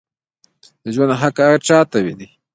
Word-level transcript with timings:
د 0.83 0.85
ژوند 0.95 1.11
حق 1.21 1.37
هر 1.47 1.57
چا 1.67 1.79
ته 1.91 1.99
دی 2.19 2.27